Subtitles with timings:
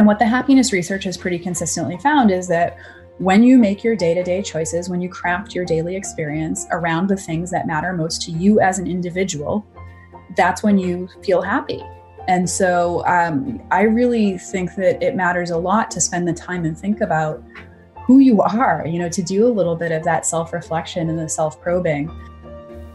[0.00, 2.78] And what the happiness research has pretty consistently found is that
[3.18, 7.10] when you make your day to day choices, when you craft your daily experience around
[7.10, 9.62] the things that matter most to you as an individual,
[10.38, 11.84] that's when you feel happy.
[12.28, 16.64] And so um, I really think that it matters a lot to spend the time
[16.64, 17.44] and think about
[18.06, 21.18] who you are, you know, to do a little bit of that self reflection and
[21.18, 22.10] the self probing.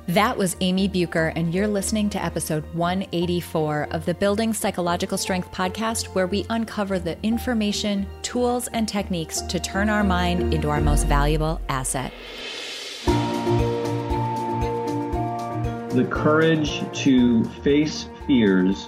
[0.10, 5.52] That was Amy Bucher, and you're listening to episode 184 of the Building Psychological Strength
[5.52, 10.80] podcast, where we uncover the information, tools, and techniques to turn our mind into our
[10.80, 12.14] most valuable asset.
[15.96, 18.88] The courage to face fears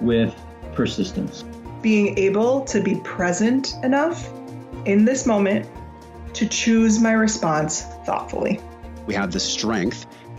[0.00, 0.34] with
[0.74, 1.44] persistence.
[1.82, 4.28] Being able to be present enough
[4.86, 5.68] in this moment
[6.34, 8.58] to choose my response thoughtfully.
[9.06, 10.06] We have the strength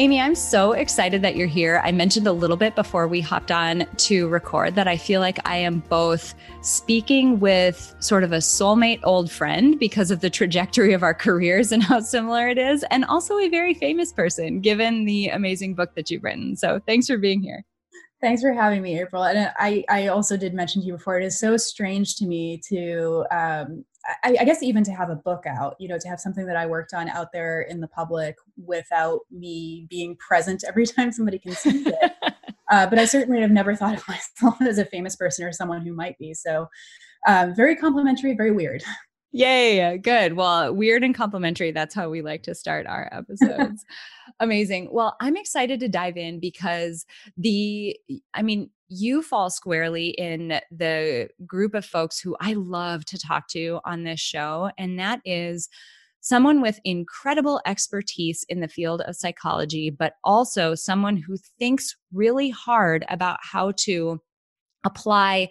[0.00, 1.82] Amy, I'm so excited that you're here.
[1.84, 5.38] I mentioned a little bit before we hopped on to record that I feel like
[5.46, 10.94] I am both speaking with sort of a soulmate old friend because of the trajectory
[10.94, 15.04] of our careers and how similar it is, and also a very famous person given
[15.04, 16.56] the amazing book that you've written.
[16.56, 17.62] So thanks for being here.
[18.22, 19.24] Thanks for having me, April.
[19.24, 22.58] And I, I also did mention to you before, it is so strange to me
[22.70, 23.84] to um,
[24.24, 26.56] I, I, guess even to have a book out, you know, to have something that
[26.56, 31.38] I worked on out there in the public without me being present every time somebody
[31.38, 32.12] can see it.
[32.70, 35.84] uh, but I certainly have never thought of myself as a famous person or someone
[35.84, 36.34] who might be.
[36.34, 36.68] So
[37.26, 38.82] um, very complimentary, very weird.
[39.32, 40.32] Yay, good.
[40.32, 41.70] Well, weird and complimentary.
[41.70, 43.84] That's how we like to start our episodes.
[44.40, 44.88] Amazing.
[44.90, 47.06] Well, I'm excited to dive in because
[47.36, 47.96] the,
[48.34, 53.48] I mean, you fall squarely in the group of folks who I love to talk
[53.50, 54.70] to on this show.
[54.76, 55.68] And that is
[56.20, 62.50] someone with incredible expertise in the field of psychology, but also someone who thinks really
[62.50, 64.20] hard about how to
[64.84, 65.48] apply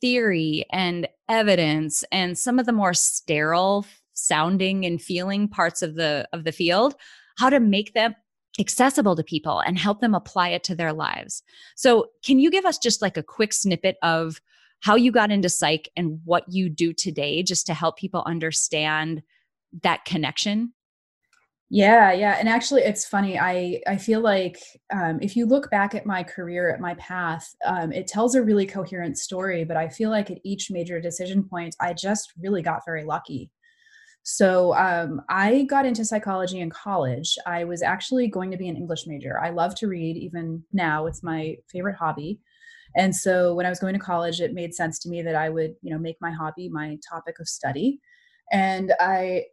[0.00, 6.28] theory and evidence and some of the more sterile sounding and feeling parts of the
[6.32, 6.94] of the field
[7.38, 8.14] how to make them
[8.58, 11.42] accessible to people and help them apply it to their lives.
[11.76, 14.40] So, can you give us just like a quick snippet of
[14.80, 19.22] how you got into psych and what you do today just to help people understand
[19.82, 20.72] that connection?
[21.70, 23.38] Yeah, yeah, and actually, it's funny.
[23.38, 24.58] I I feel like
[24.90, 28.42] um, if you look back at my career, at my path, um, it tells a
[28.42, 29.64] really coherent story.
[29.64, 33.50] But I feel like at each major decision point, I just really got very lucky.
[34.22, 37.36] So um, I got into psychology in college.
[37.46, 39.40] I was actually going to be an English major.
[39.40, 42.40] I love to read, even now, it's my favorite hobby.
[42.94, 45.48] And so when I was going to college, it made sense to me that I
[45.48, 48.00] would, you know, make my hobby my topic of study.
[48.52, 49.44] And I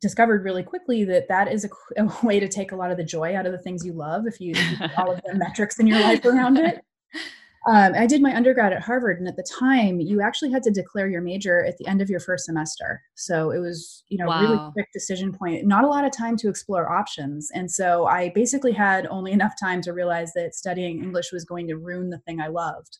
[0.00, 1.70] discovered really quickly that that is a,
[2.02, 4.26] a, way to take a lot of the joy out of the things you love
[4.26, 6.82] if you, if you all of the metrics in your life around it
[7.68, 10.70] um, i did my undergrad at harvard and at the time you actually had to
[10.70, 14.26] declare your major at the end of your first semester so it was you know
[14.26, 14.40] wow.
[14.40, 18.30] really quick decision point not a lot of time to explore options and so i
[18.34, 22.18] basically had only enough time to realize that studying english was going to ruin the
[22.20, 22.98] thing i loved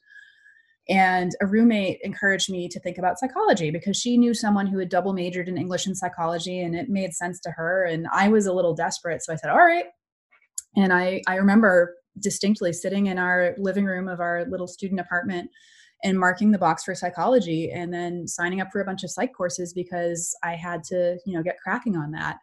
[0.91, 4.89] and a roommate encouraged me to think about psychology because she knew someone who had
[4.89, 7.85] double majored in English and psychology and it made sense to her.
[7.85, 9.23] And I was a little desperate.
[9.23, 9.85] So I said, all right.
[10.77, 15.51] And I, I remember distinctly sitting in our living room of our little student apartment
[16.03, 19.35] and marking the box for psychology and then signing up for a bunch of psych
[19.35, 22.39] courses because I had to, you know, get cracking on that.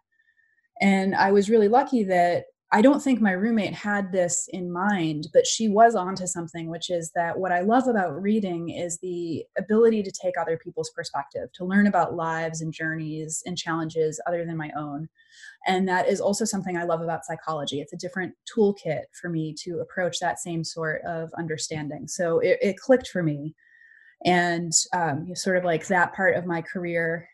[0.81, 5.29] And I was really lucky that I don't think my roommate had this in mind,
[5.33, 9.45] but she was onto something, which is that what I love about reading is the
[9.57, 14.44] ability to take other people's perspective, to learn about lives and journeys and challenges other
[14.45, 15.07] than my own.
[15.65, 17.80] And that is also something I love about psychology.
[17.80, 22.06] It's a different toolkit for me to approach that same sort of understanding.
[22.09, 23.56] So it, it clicked for me.
[24.25, 27.30] And um, sort of like that part of my career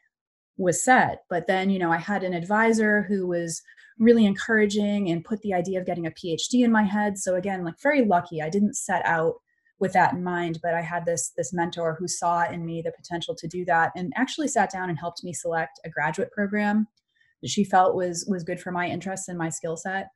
[0.58, 1.24] was set.
[1.28, 3.64] But then, you know, I had an advisor who was
[4.04, 7.18] really encouraging and put the idea of getting a PhD in my head.
[7.18, 8.42] So again, like very lucky.
[8.42, 9.36] I didn't set out
[9.80, 12.92] with that in mind, but I had this this mentor who saw in me the
[12.92, 16.88] potential to do that and actually sat down and helped me select a graduate program
[17.42, 20.08] that she felt was was good for my interests and my skill set.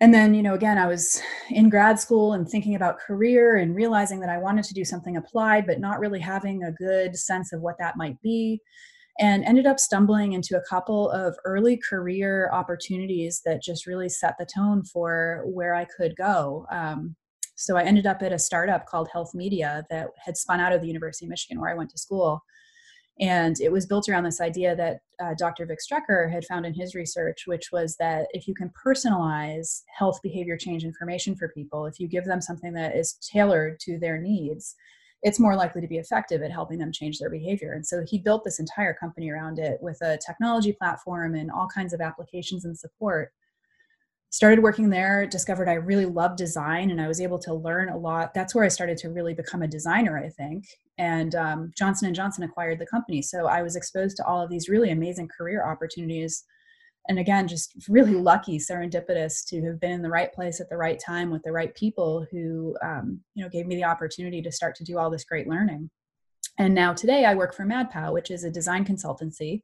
[0.00, 1.20] and then you know again i was
[1.50, 5.16] in grad school and thinking about career and realizing that i wanted to do something
[5.16, 8.60] applied but not really having a good sense of what that might be
[9.20, 14.34] and ended up stumbling into a couple of early career opportunities that just really set
[14.38, 17.14] the tone for where i could go um,
[17.56, 20.80] so i ended up at a startup called health media that had spun out of
[20.80, 22.42] the university of michigan where i went to school
[23.20, 25.66] and it was built around this idea that uh, Dr.
[25.66, 30.20] Vic Strecher had found in his research, which was that if you can personalize health
[30.22, 34.16] behavior change information for people, if you give them something that is tailored to their
[34.16, 34.74] needs,
[35.22, 37.72] it's more likely to be effective at helping them change their behavior.
[37.72, 41.68] And so he built this entire company around it with a technology platform and all
[41.68, 43.32] kinds of applications and support.
[44.30, 47.98] Started working there discovered i really love design and i was able to learn a
[47.98, 48.32] lot.
[48.32, 50.66] That's where i started to really become a designer i think.
[50.98, 53.22] And um, johnson and johnson acquired the company.
[53.22, 56.44] So i was exposed to all of these really amazing career opportunities
[57.08, 60.76] and again just really lucky serendipitous to have been in the right place at the
[60.76, 64.52] right time with the right people who um, you know gave me the opportunity to
[64.52, 65.90] start to do all this great learning
[66.58, 69.62] and now today i work for madpow which is a design consultancy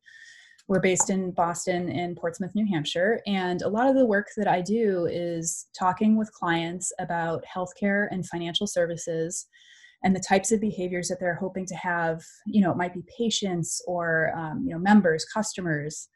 [0.69, 3.21] we're based in Boston and Portsmouth, New Hampshire.
[3.27, 8.09] And a lot of the work that I do is talking with clients about healthcare
[8.11, 9.47] and financial services
[10.03, 12.23] and the types of behaviors that they're hoping to have.
[12.47, 16.09] You know, it might be patients or, um, you know, members, customers,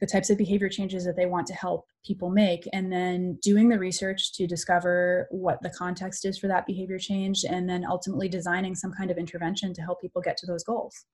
[0.00, 2.68] the types of behavior changes that they want to help people make.
[2.72, 7.44] And then doing the research to discover what the context is for that behavior change.
[7.48, 11.06] And then ultimately designing some kind of intervention to help people get to those goals.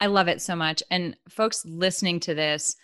[0.00, 0.82] I love it so much.
[0.90, 2.76] And folks listening to this,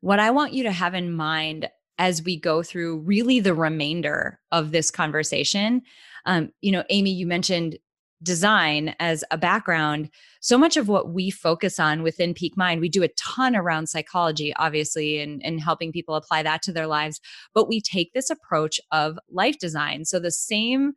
[0.00, 4.40] what I want you to have in mind as we go through really the remainder
[4.50, 5.82] of this conversation,
[6.26, 7.78] um, you know, Amy, you mentioned
[8.22, 10.10] design as a background.
[10.40, 13.88] So much of what we focus on within Peak Mind, we do a ton around
[13.88, 17.20] psychology, obviously, and, and helping people apply that to their lives.
[17.54, 20.04] But we take this approach of life design.
[20.04, 20.92] So the same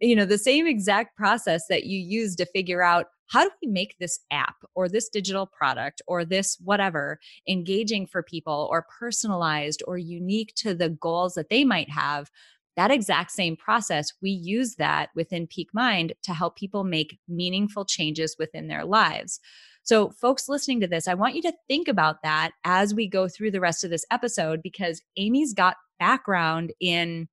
[0.00, 3.68] you know the same exact process that you use to figure out how do we
[3.68, 7.18] make this app or this digital product or this whatever
[7.48, 12.30] engaging for people or personalized or unique to the goals that they might have
[12.76, 17.84] that exact same process we use that within peak mind to help people make meaningful
[17.84, 19.40] changes within their lives.
[19.82, 23.28] So folks listening to this i want you to think about that as we go
[23.28, 27.28] through the rest of this episode because amy's got background in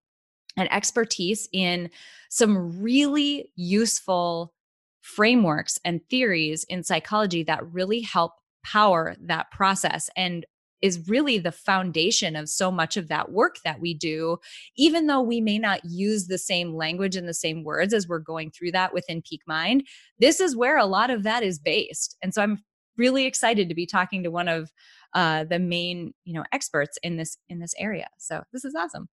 [0.57, 1.89] and expertise in
[2.29, 4.53] some really useful
[5.01, 8.33] frameworks and theories in psychology that really help
[8.63, 10.09] power that process.
[10.15, 10.45] And
[10.81, 14.37] is really the foundation of so much of that work that we do,
[14.75, 18.19] even though we may not use the same language and the same words as we're
[18.19, 19.83] going through that within Peak Mind.
[20.19, 22.17] This is where a lot of that is based.
[22.21, 22.63] And so I'm
[22.97, 24.71] really excited to be talking to one of
[25.13, 28.07] uh, the main, you know, experts in this in this area.
[28.17, 29.09] So this is awesome.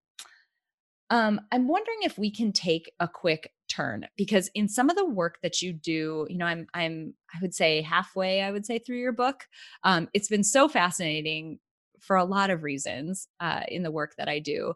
[1.10, 5.04] Um, I'm wondering if we can take a quick turn because in some of the
[5.06, 8.78] work that you do, you know, I'm I'm I would say halfway, I would say
[8.78, 9.46] through your book.
[9.84, 11.58] Um, it's been so fascinating
[12.00, 14.74] for a lot of reasons uh, in the work that I do.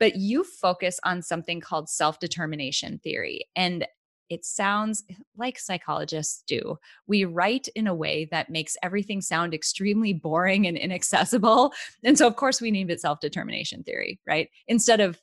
[0.00, 3.46] But you focus on something called self determination theory.
[3.54, 3.86] And
[4.30, 5.04] it sounds
[5.36, 6.78] like psychologists do.
[7.06, 11.72] We write in a way that makes everything sound extremely boring and inaccessible.
[12.02, 14.48] And so, of course, we name it self determination theory, right?
[14.66, 15.20] Instead of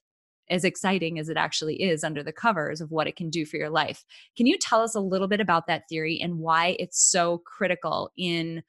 [0.52, 3.58] as exciting as it actually is under the covers of what it can do for
[3.58, 4.06] your life.
[4.38, 8.12] Can you tell us a little bit about that theory and why it's so critical
[8.18, 8.62] in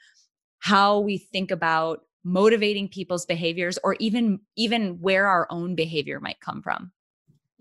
[0.61, 6.41] how we think about motivating people's behaviors or even even where our own behavior might
[6.41, 6.93] come from?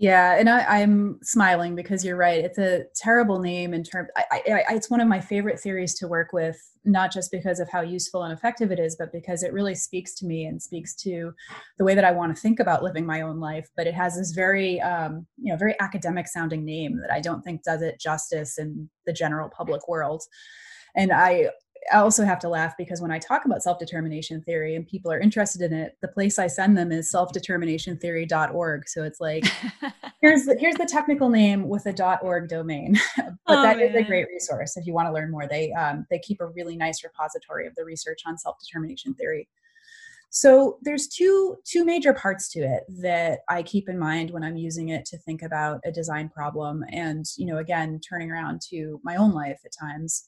[0.02, 2.44] Yeah, and I, am smiling because you're right.
[2.44, 4.10] It's a terrible name in terms.
[4.48, 8.24] It's one of my favorite theories to work with, not just because of how useful
[8.24, 11.36] and effective it is, but because it really speaks to me and speaks to
[11.78, 13.70] the way that I want to think about living my own life.
[13.78, 17.44] But it has this very, um, you know, very academic sounding name that I don't
[17.44, 20.24] think does it justice in the general public world.
[20.96, 21.52] And I
[21.92, 25.12] I also have to laugh because when I talk about self determination theory and people
[25.12, 28.88] are interested in it, the place I send them is selfdeterminationtheory.org.
[28.88, 29.46] So it's like,
[30.22, 33.88] here's the, here's the technical name with a .org domain, but oh, that man.
[33.88, 35.48] is a great resource if you want to learn more.
[35.48, 39.48] They um, they keep a really nice repository of the research on self determination theory.
[40.34, 44.56] So there's two two major parts to it that I keep in mind when I'm
[44.56, 49.02] using it to think about a design problem, and you know, again, turning around to
[49.04, 50.26] my own life at times.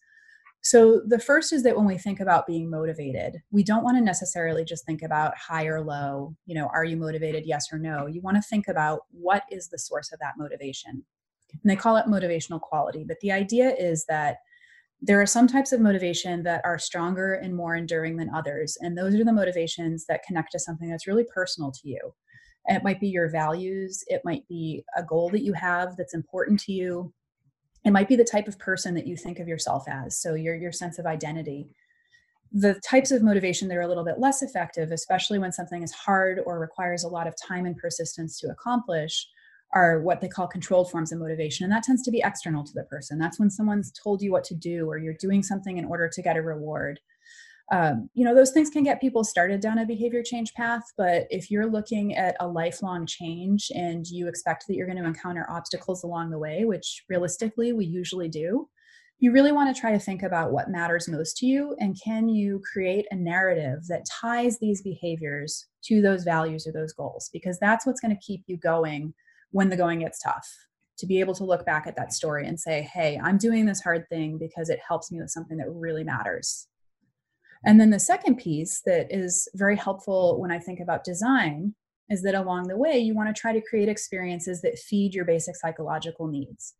[0.65, 4.03] So, the first is that when we think about being motivated, we don't want to
[4.03, 8.07] necessarily just think about high or low, you know, are you motivated, yes or no?
[8.07, 11.03] You want to think about what is the source of that motivation.
[11.51, 13.03] And they call it motivational quality.
[13.05, 14.37] But the idea is that
[15.01, 18.77] there are some types of motivation that are stronger and more enduring than others.
[18.79, 22.13] And those are the motivations that connect to something that's really personal to you.
[22.67, 26.61] It might be your values, it might be a goal that you have that's important
[26.61, 27.13] to you.
[27.85, 30.55] It might be the type of person that you think of yourself as, so your
[30.55, 31.69] your sense of identity.
[32.51, 35.91] The types of motivation that are a little bit less effective, especially when something is
[35.91, 39.27] hard or requires a lot of time and persistence to accomplish,
[39.73, 41.63] are what they call controlled forms of motivation.
[41.63, 43.17] And that tends to be external to the person.
[43.17, 46.21] That's when someone's told you what to do or you're doing something in order to
[46.21, 46.99] get a reward.
[47.71, 50.83] Um, you know, those things can get people started down a behavior change path.
[50.97, 55.07] But if you're looking at a lifelong change and you expect that you're going to
[55.07, 58.67] encounter obstacles along the way, which realistically we usually do,
[59.19, 62.27] you really want to try to think about what matters most to you and can
[62.27, 67.57] you create a narrative that ties these behaviors to those values or those goals because
[67.57, 69.13] that's what's going to keep you going
[69.51, 70.49] when the going gets tough
[70.97, 73.81] to be able to look back at that story and say, hey, I'm doing this
[73.81, 76.67] hard thing because it helps me with something that really matters.
[77.65, 81.75] And then the second piece that is very helpful when I think about design
[82.09, 85.25] is that along the way, you want to try to create experiences that feed your
[85.25, 86.73] basic psychological needs.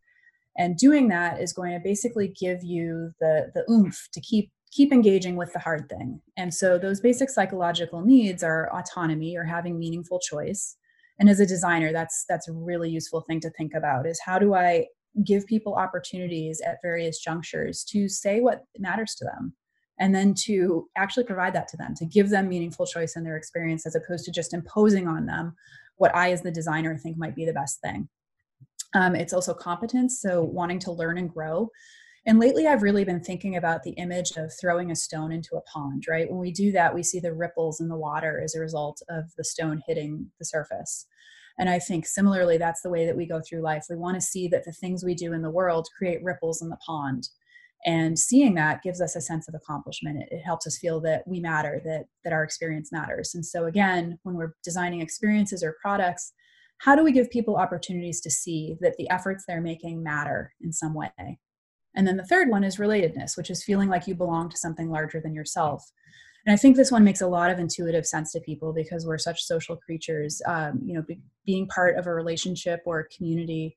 [0.58, 4.92] And doing that is going to basically give you the, the oomph to keep keep
[4.92, 6.20] engaging with the hard thing.
[6.36, 10.76] And so those basic psychological needs are autonomy or having meaningful choice,
[11.20, 14.40] and as a designer that's that's a really useful thing to think about is how
[14.40, 14.86] do i
[15.24, 19.54] give people opportunities at various junctures to say what matters to them
[20.00, 23.38] and then to actually provide that to them to give them meaningful choice in their
[23.38, 25.56] experience as opposed to just imposing on them
[25.98, 28.08] what i as the designer think might be the best thing
[28.96, 31.70] um, it's also competence so wanting to learn and grow
[32.26, 35.62] and lately, I've really been thinking about the image of throwing a stone into a
[35.62, 36.30] pond, right?
[36.30, 39.26] When we do that, we see the ripples in the water as a result of
[39.38, 41.06] the stone hitting the surface.
[41.60, 43.86] And I think similarly, that's the way that we go through life.
[43.90, 46.70] We want to see that the things we do in the world create ripples in
[46.70, 47.28] the pond.
[47.86, 50.24] And seeing that gives us a sense of accomplishment.
[50.24, 53.36] It, it helps us feel that we matter, that, that our experience matters.
[53.36, 56.34] And so, again, when we're designing experiences or products,
[56.80, 60.72] how do we give people opportunities to see that the efforts they're making matter in
[60.72, 61.40] some way?
[61.96, 64.90] And then the third one is relatedness, which is feeling like you belong to something
[64.90, 65.84] larger than yourself.
[66.46, 69.18] And I think this one makes a lot of intuitive sense to people because we're
[69.18, 70.42] such social creatures.
[70.46, 73.76] Um, you know, be, being part of a relationship or a community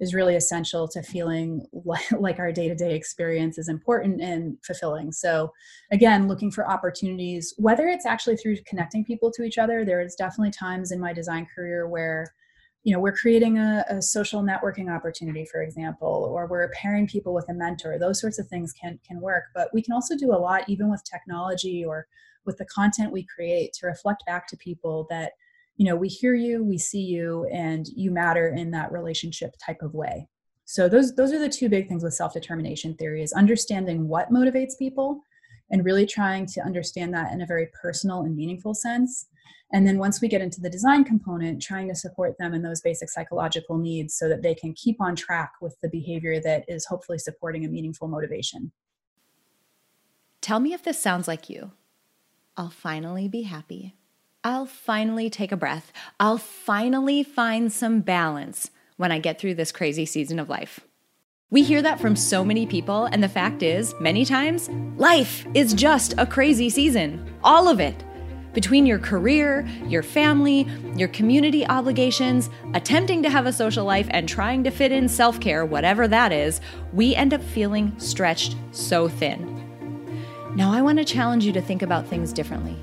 [0.00, 5.12] is really essential to feeling like, like our day-to-day experience is important and fulfilling.
[5.12, 5.52] So,
[5.92, 9.84] again, looking for opportunities, whether it's actually through connecting people to each other.
[9.84, 12.32] There's definitely times in my design career where
[12.86, 17.34] you know we're creating a, a, social networking opportunity for example or we're pairing people
[17.34, 19.42] with a mentor those sorts of things can can work.
[19.56, 22.06] But we can also do a lot even with technology or
[22.44, 25.32] with the content we create to reflect back to people that
[25.76, 29.82] you know we hear you we see you and you matter in that relationship type
[29.82, 30.28] of way.
[30.64, 34.78] So those those are the two big things with self-determination theory is understanding what motivates
[34.78, 35.22] people
[35.72, 39.26] and really trying to understand that in a very personal and meaningful sense
[39.72, 42.80] and then once we get into the design component, trying to support them in those
[42.80, 46.86] basic psychological needs so that they can keep on track with the behavior that is
[46.86, 48.72] hopefully supporting a meaningful motivation.
[50.40, 51.72] Tell me if this sounds like you.
[52.56, 53.96] I'll finally be happy.
[54.44, 55.92] I'll finally take a breath.
[56.20, 60.80] I'll finally find some balance when I get through this crazy season of life.
[61.50, 65.74] We hear that from so many people, and the fact is, many times, life is
[65.74, 67.28] just a crazy season.
[67.42, 68.04] All of it
[68.56, 74.26] between your career, your family, your community obligations, attempting to have a social life, and
[74.26, 76.62] trying to fit in self care, whatever that is,
[76.94, 79.52] we end up feeling stretched so thin.
[80.54, 82.78] Now, I want to challenge you to think about things differently.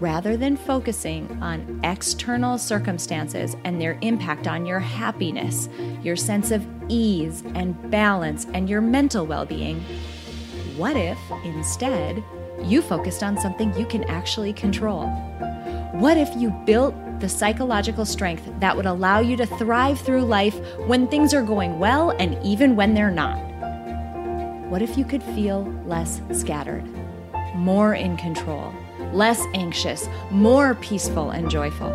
[0.00, 5.68] Rather than focusing on external circumstances and their impact on your happiness,
[6.02, 9.80] your sense of ease and balance, and your mental well being,
[10.76, 12.20] what if instead
[12.66, 15.06] you focused on something you can actually control?
[15.92, 20.58] What if you built the psychological strength that would allow you to thrive through life
[20.86, 23.38] when things are going well and even when they're not?
[24.68, 26.84] What if you could feel less scattered,
[27.54, 28.74] more in control,
[29.12, 31.90] less anxious, more peaceful and joyful?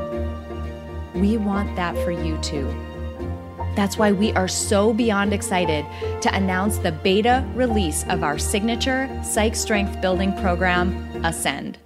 [1.13, 2.67] We want that for you too.
[3.75, 5.85] That's why we are so beyond excited
[6.21, 11.77] to announce the beta release of our signature psych strength building program, Ascend.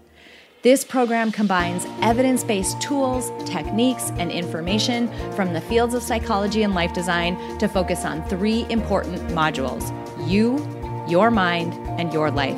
[0.65, 6.73] This program combines evidence based tools, techniques, and information from the fields of psychology and
[6.73, 9.93] life design to focus on three important modules
[10.27, 10.57] you,
[11.07, 12.57] your mind, and your life.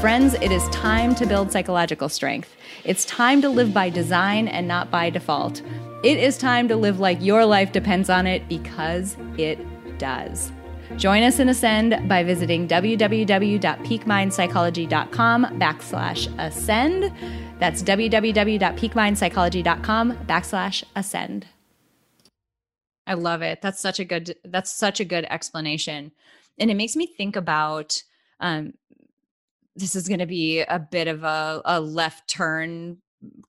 [0.00, 2.56] Friends, it is time to build psychological strength.
[2.84, 5.60] It's time to live by design and not by default.
[6.02, 9.58] It is time to live like your life depends on it because it
[9.98, 10.52] does.
[10.96, 17.12] Join us in Ascend by visiting www.peakmindpsychology.com backslash ascend.
[17.58, 21.46] That's www.peakmindpsychology.com backslash ascend.
[23.06, 23.60] I love it.
[23.60, 26.12] That's such a good that's such a good explanation.
[26.58, 28.02] And it makes me think about
[28.40, 28.72] um,
[29.76, 32.98] this is going to be a bit of a, a left turn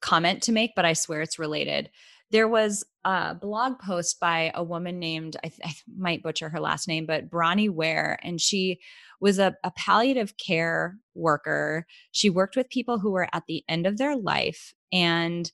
[0.01, 1.89] comment to make, but I swear it's related.
[2.31, 6.87] There was a blog post by a woman named, I, I might butcher her last
[6.87, 8.79] name, but Bronnie Ware, and she
[9.19, 11.85] was a, a palliative care worker.
[12.11, 15.51] She worked with people who were at the end of their life and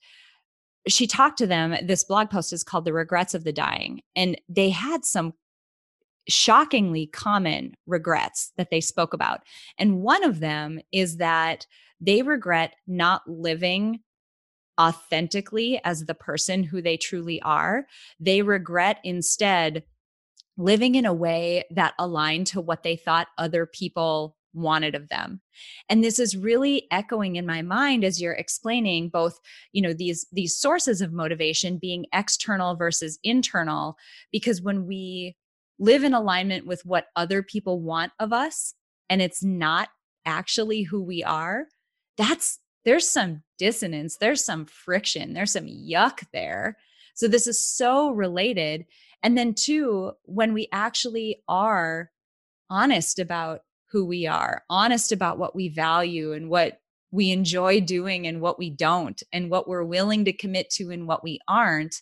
[0.87, 1.75] she talked to them.
[1.83, 4.01] This blog post is called The Regrets of the Dying.
[4.15, 5.33] And they had some
[6.29, 9.41] shockingly common regrets that they spoke about.
[9.77, 11.65] And one of them is that
[11.99, 14.01] they regret not living
[14.79, 17.87] authentically as the person who they truly are.
[18.19, 19.83] They regret instead
[20.57, 25.39] living in a way that aligned to what they thought other people wanted of them
[25.87, 29.39] and this is really echoing in my mind as you're explaining both
[29.71, 33.95] you know these these sources of motivation being external versus internal
[34.31, 35.35] because when we
[35.79, 38.73] live in alignment with what other people want of us
[39.09, 39.89] and it's not
[40.25, 41.65] actually who we are,
[42.17, 46.77] that's there's some dissonance, there's some friction, there's some yuck there.
[47.15, 48.85] So this is so related.
[49.23, 52.11] And then two, when we actually are
[52.69, 53.61] honest about
[53.91, 56.79] who we are, honest about what we value and what
[57.11, 61.07] we enjoy doing and what we don't, and what we're willing to commit to and
[61.07, 62.01] what we aren't,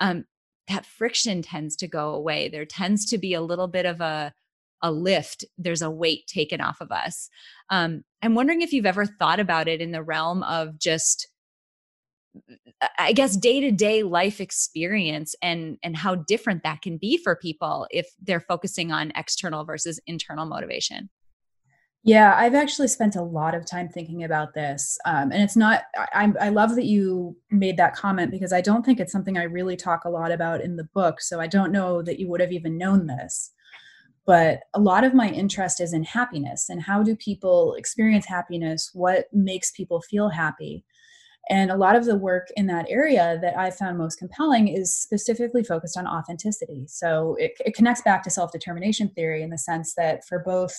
[0.00, 0.24] um,
[0.68, 2.48] that friction tends to go away.
[2.48, 4.32] There tends to be a little bit of a
[4.82, 5.44] a lift.
[5.56, 7.30] There's a weight taken off of us.
[7.70, 11.28] Um, I'm wondering if you've ever thought about it in the realm of just
[12.98, 17.36] I guess day to day life experience and and how different that can be for
[17.36, 21.10] people if they're focusing on external versus internal motivation.
[22.06, 24.98] Yeah, I've actually spent a lot of time thinking about this.
[25.06, 28.84] Um, and it's not, I, I love that you made that comment because I don't
[28.84, 31.22] think it's something I really talk a lot about in the book.
[31.22, 33.52] So I don't know that you would have even known this.
[34.26, 38.90] But a lot of my interest is in happiness and how do people experience happiness?
[38.92, 40.84] What makes people feel happy?
[41.48, 44.94] And a lot of the work in that area that I found most compelling is
[44.94, 46.84] specifically focused on authenticity.
[46.86, 50.74] So it, it connects back to self determination theory in the sense that for both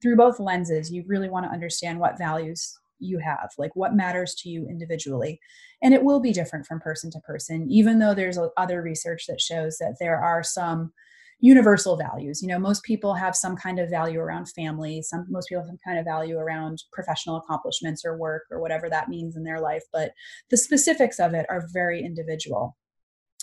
[0.00, 4.34] through both lenses, you really want to understand what values you have, like what matters
[4.34, 5.40] to you individually.
[5.82, 9.40] And it will be different from person to person, even though there's other research that
[9.40, 10.92] shows that there are some
[11.40, 12.42] universal values.
[12.42, 15.68] You know, most people have some kind of value around family, some most people have
[15.68, 19.60] some kind of value around professional accomplishments or work or whatever that means in their
[19.60, 20.12] life, but
[20.50, 22.76] the specifics of it are very individual.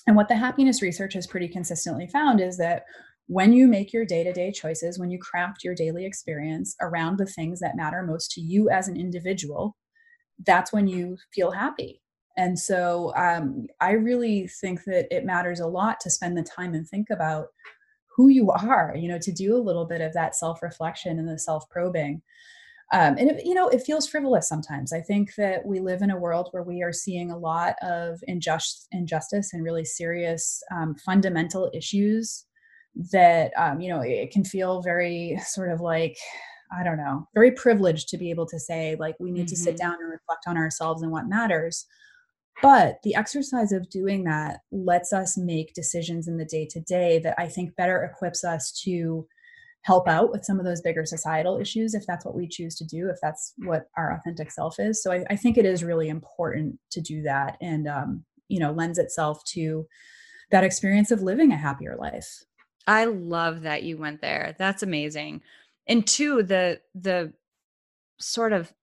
[0.05, 2.85] And what the happiness research has pretty consistently found is that
[3.27, 7.17] when you make your day to day choices, when you craft your daily experience around
[7.17, 9.75] the things that matter most to you as an individual,
[10.45, 12.01] that's when you feel happy.
[12.37, 16.73] And so um, I really think that it matters a lot to spend the time
[16.73, 17.47] and think about
[18.15, 21.27] who you are, you know, to do a little bit of that self reflection and
[21.27, 22.21] the self probing.
[22.93, 24.93] Um, and it, you know, it feels frivolous sometimes.
[24.93, 28.23] I think that we live in a world where we are seeing a lot of
[28.29, 32.46] injust, injustice and really serious um, fundamental issues
[33.11, 36.17] that um, you know it can feel very sort of like
[36.77, 39.47] i don't know very privileged to be able to say like we need mm-hmm.
[39.47, 39.89] to sit mm-hmm.
[39.89, 41.85] down and reflect on ourselves and what matters
[42.63, 47.19] but the exercise of doing that lets us make decisions in the day to day
[47.19, 49.27] that i think better equips us to
[49.83, 52.85] help out with some of those bigger societal issues if that's what we choose to
[52.85, 56.09] do if that's what our authentic self is so i, I think it is really
[56.09, 59.85] important to do that and um, you know lends itself to
[60.51, 62.43] that experience of living a happier life
[62.87, 64.55] I love that you went there.
[64.57, 65.41] That's amazing.
[65.87, 67.33] And two, the the
[68.19, 68.73] sort of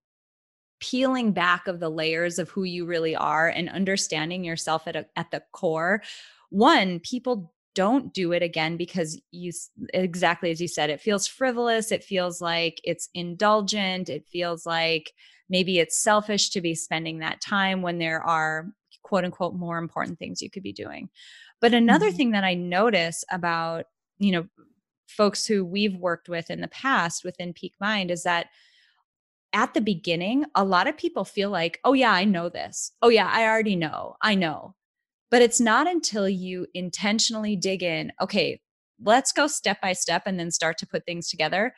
[0.81, 5.07] peeling back of the layers of who you really are and understanding yourself at a,
[5.17, 6.03] at the core.
[6.51, 9.51] One, people don't do it again because you
[9.93, 15.13] exactly as you said it feels frivolous it feels like it's indulgent it feels like
[15.49, 18.69] maybe it's selfish to be spending that time when there are
[19.03, 21.09] quote unquote more important things you could be doing
[21.61, 22.17] but another mm-hmm.
[22.17, 23.87] thing that i notice about
[24.19, 24.47] you know
[25.07, 28.47] folks who we've worked with in the past within peak mind is that
[29.53, 33.09] at the beginning a lot of people feel like oh yeah i know this oh
[33.09, 34.75] yeah i already know i know
[35.35, 38.61] but it's not until you intentionally dig in, okay,
[39.03, 41.75] let's go step by step and then start to put things together.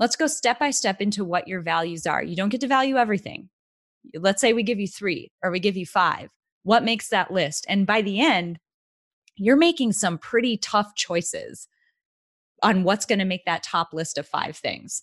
[0.00, 2.20] Let's go step by step into what your values are.
[2.20, 3.50] You don't get to value everything.
[4.14, 6.30] Let's say we give you three or we give you five.
[6.64, 7.66] What makes that list?
[7.68, 8.58] And by the end,
[9.38, 11.68] you're making some pretty tough choices
[12.62, 15.02] on what's going to make that top list of five things.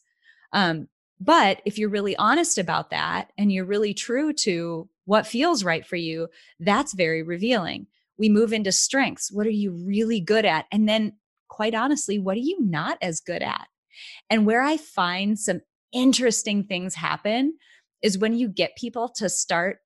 [0.54, 0.88] Um,
[1.19, 5.86] but if you're really honest about that and you're really true to what feels right
[5.86, 6.28] for you,
[6.60, 7.88] that's very revealing.
[8.17, 9.32] We move into strengths.
[9.32, 10.65] What are you really good at?
[10.71, 11.13] And then,
[11.48, 13.67] quite honestly, what are you not as good at?
[14.30, 15.62] And where I find some
[15.93, 17.54] interesting things happen
[18.02, 19.80] is when you get people to start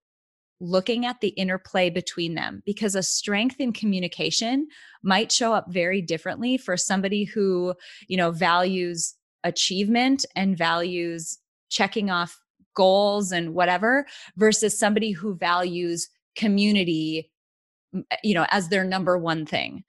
[0.59, 4.67] looking at the interplay between them because a strength in communication
[5.03, 7.73] might show up very differently for somebody who
[8.07, 11.37] you know values achievement and values
[11.69, 12.37] checking off
[12.75, 17.31] goals and whatever versus somebody who values community
[17.95, 19.83] eh, you know as their number one thing.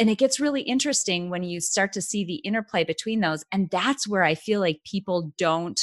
[0.00, 3.70] And it gets really interesting when you start to see the interplay between those and
[3.70, 5.80] that's where i feel like people don't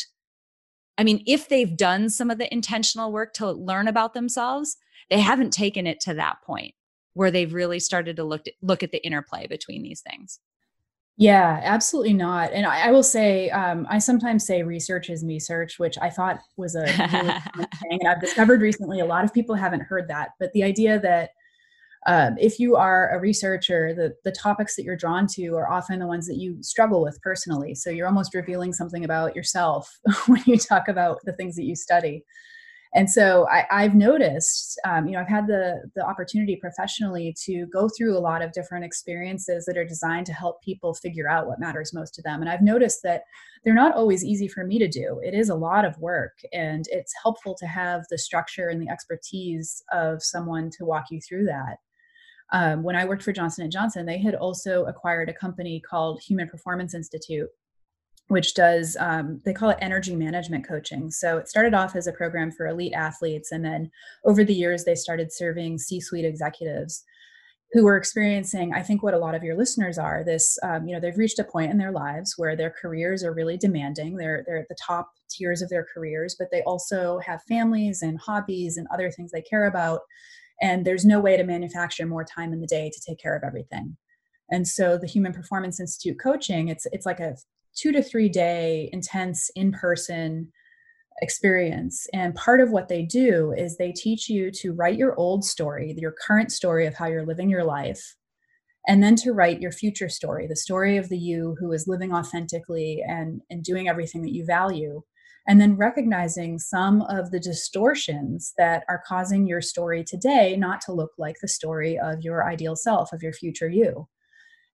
[0.98, 4.78] i mean if they've done some of the intentional work to learn about themselves
[5.10, 6.74] they haven't taken it to that point
[7.14, 10.40] where they've really started to look at, look at the interplay between these things
[11.18, 12.52] yeah, absolutely not.
[12.52, 16.10] And I, I will say, um, I sometimes say research is me search, which I
[16.10, 16.90] thought was a really
[17.82, 18.00] thing.
[18.02, 20.32] And I've discovered recently a lot of people haven't heard that.
[20.40, 21.30] But the idea that
[22.06, 26.00] um, if you are a researcher, the, the topics that you're drawn to are often
[26.00, 27.74] the ones that you struggle with personally.
[27.76, 31.76] So you're almost revealing something about yourself when you talk about the things that you
[31.76, 32.24] study
[32.96, 37.66] and so I, have noticed, um, you know, I've had the the opportunity professionally to
[37.66, 41.46] go through a lot of different experiences that are designed to help people figure out
[41.46, 42.40] what matters most to them.
[42.40, 43.24] And I've noticed that
[43.66, 45.20] they're not always easy for me to do.
[45.22, 48.90] It is a lot of work, and it's helpful to have the structure and the
[48.90, 51.80] expertise of someone to walk you through that.
[52.52, 56.48] Um, when I worked for Johnson Johnson, they had also acquired a company called Human
[56.48, 57.50] Performance Institute,
[58.28, 61.12] which does um, they call it energy management coaching.
[61.12, 63.92] So it started off as a program for elite athletes and then
[64.26, 67.04] over the years they started serving c-suite executives
[67.72, 70.94] who were experiencing i think what a lot of your listeners are this um, you
[70.94, 74.16] know they've reached a point in their lives where their careers are really demanding.
[74.16, 78.20] They're they're at the top tiers of their careers but they also have families and
[78.20, 80.02] hobbies and other things they care about
[80.62, 83.44] and there's no way to manufacture more time in the day to take care of
[83.44, 83.96] everything
[84.52, 87.36] and so the human performance institute coaching it's it's like a
[87.76, 90.52] two to three day intense in person
[91.22, 92.08] experience.
[92.14, 95.96] And part of what they do is they teach you to write your old story,
[95.98, 98.16] your current story of how you're living your life,
[98.88, 102.14] and then to write your future story, the story of the you who is living
[102.14, 105.02] authentically and, and doing everything that you value.
[105.48, 110.92] And then recognizing some of the distortions that are causing your story today not to
[110.92, 114.08] look like the story of your ideal self, of your future you.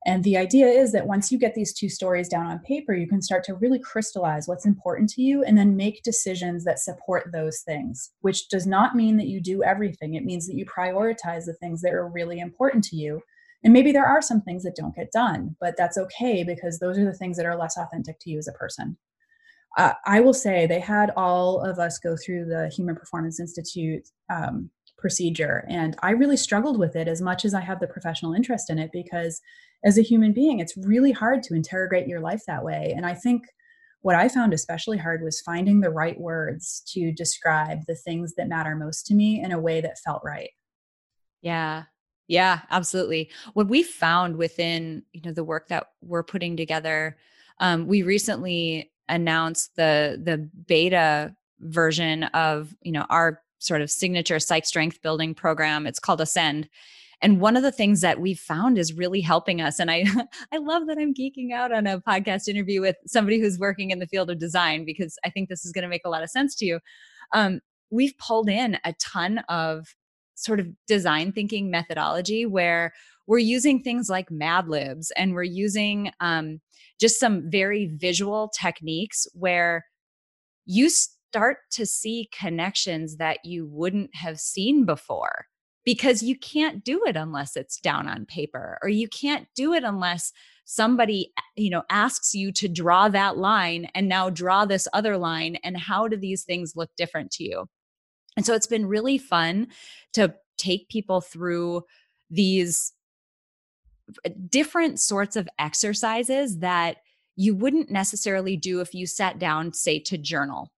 [0.06, 3.08] And the idea is that once you get these two stories down on paper, you
[3.08, 7.32] can start to really crystallize what's important to you and then make decisions that support
[7.32, 10.16] those things, which does not mean that you do everything.
[10.16, 13.22] It means that you prioritize the things that are really important to you.
[13.64, 16.98] And maybe there are some things that don't get done, but that's okay because those
[16.98, 18.98] are the things that are less authentic to you as a person.
[19.78, 24.08] Uh, I will say they had all of us go through the Human Performance Institute
[24.30, 25.66] um, procedure.
[25.68, 28.80] And I really struggled with it as much as I have the professional interest in
[28.80, 29.42] it because
[29.84, 32.94] as a human being, it's really hard to interrogate your life that way.
[32.96, 33.44] And I think
[34.02, 38.48] what I found especially hard was finding the right words to describe the things that
[38.48, 40.50] matter most to me in a way that felt right.
[41.42, 41.84] Yeah.
[42.28, 43.30] Yeah, absolutely.
[43.54, 47.18] What we found within, you know, the work that we're putting together,
[47.60, 54.40] um, we recently announced the the beta version of, you know, our sort of signature
[54.40, 55.86] psych strength building program.
[55.86, 56.68] It's called Ascend.
[57.22, 59.80] And one of the things that we've found is really helping us.
[59.80, 60.06] And I,
[60.52, 64.00] I love that I'm geeking out on a podcast interview with somebody who's working in
[64.00, 66.32] the field of design because I think this is going to make a lot of
[66.32, 66.80] sense to you.
[67.34, 67.62] Um,
[67.92, 69.96] we've pulled in a ton of
[70.44, 72.94] sort of design thinking methodology where
[73.28, 76.60] we're using things like Mad Libs and we're using um,
[77.00, 79.86] just some very visual techniques where
[80.66, 85.46] you start to see connections that you wouldn't have seen before
[85.84, 89.84] because you can't do it unless it's down on paper or you can't do it
[89.84, 90.32] unless
[90.66, 95.58] somebody you know asks you to draw that line and now draw this other line
[95.64, 97.66] and how do these things look different to you
[98.38, 99.68] and so it's been really fun
[100.14, 101.84] to take people through
[102.30, 102.94] these
[104.50, 106.98] different sorts of exercises that
[107.36, 110.72] you wouldn't necessarily do if you sat down say to journal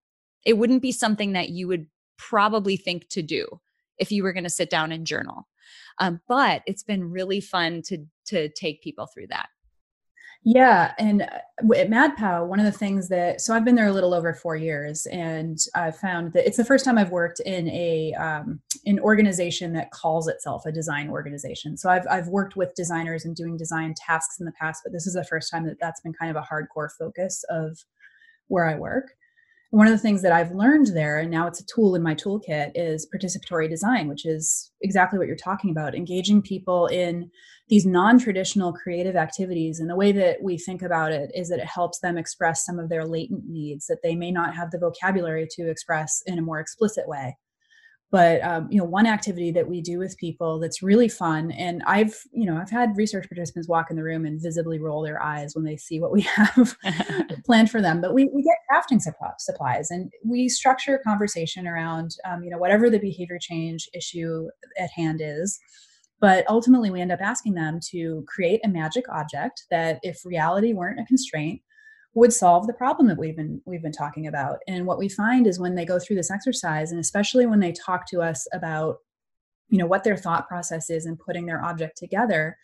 [0.46, 1.88] it wouldn't be something that you would
[2.18, 3.48] probably think to do
[3.98, 5.48] if you were going to sit down and journal.
[6.00, 9.48] Um, but it's been really fun to to take people through that.
[10.46, 13.94] Yeah, and uh, at MadPow, one of the things that so I've been there a
[13.94, 17.70] little over four years, and I've found that it's the first time I've worked in
[17.70, 21.78] a um, an organization that calls itself a design organization.
[21.78, 25.08] So I've I've worked with designers and doing design tasks in the past, but this
[25.08, 27.78] is the first time that that's been kind of a hardcore focus of
[28.48, 29.12] where I work
[29.74, 32.14] one of the things that I've learned there, and now it's a tool in my
[32.14, 37.32] toolkit, is participatory design, which is exactly what you're talking about engaging people in
[37.70, 39.80] these non traditional creative activities.
[39.80, 42.78] And the way that we think about it is that it helps them express some
[42.78, 46.44] of their latent needs that they may not have the vocabulary to express in a
[46.44, 47.36] more explicit way
[48.14, 51.82] but um, you know one activity that we do with people that's really fun and
[51.88, 55.22] i've you know i've had research participants walk in the room and visibly roll their
[55.22, 56.78] eyes when they see what we have
[57.46, 59.02] planned for them but we, we get crafting
[59.40, 64.48] supplies and we structure a conversation around um, you know whatever the behavior change issue
[64.80, 65.60] at hand is
[66.22, 70.72] but ultimately we end up asking them to create a magic object that if reality
[70.72, 71.60] weren't a constraint
[72.16, 74.60] would solve the problem that we've been we've been talking about.
[74.68, 77.72] And what we find is when they go through this exercise and especially when they
[77.72, 78.98] talk to us about
[79.70, 82.58] you know what their thought process is in putting their object together